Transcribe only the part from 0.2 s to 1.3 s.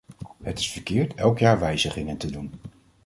Het is verkeerd